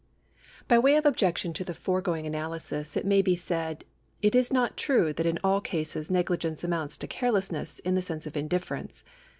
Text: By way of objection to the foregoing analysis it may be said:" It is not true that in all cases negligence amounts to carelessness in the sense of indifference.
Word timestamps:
By 0.67 0.79
way 0.79 0.95
of 0.95 1.05
objection 1.05 1.53
to 1.53 1.63
the 1.63 1.75
foregoing 1.75 2.25
analysis 2.25 2.97
it 2.97 3.05
may 3.05 3.21
be 3.21 3.35
said:" 3.35 3.83
It 4.23 4.33
is 4.33 4.51
not 4.51 4.75
true 4.75 5.13
that 5.13 5.27
in 5.27 5.37
all 5.43 5.61
cases 5.61 6.09
negligence 6.09 6.63
amounts 6.63 6.97
to 6.97 7.07
carelessness 7.07 7.77
in 7.77 7.93
the 7.93 8.01
sense 8.01 8.25
of 8.25 8.35
indifference. 8.35 9.03